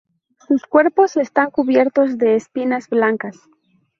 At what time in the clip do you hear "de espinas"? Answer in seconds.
2.17-2.89